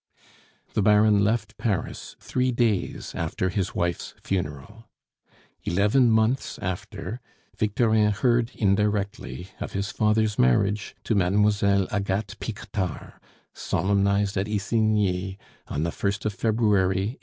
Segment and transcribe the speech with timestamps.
[0.73, 4.89] The Baron left Paris three days after his wife's funeral.
[5.63, 7.21] Eleven months after
[7.55, 13.13] Victorin heard indirectly of his father's marriage to Mademoiselle Agathe Piquetard,
[13.53, 15.37] solemnized at Isigny,
[15.67, 17.19] on the 1st February 1846.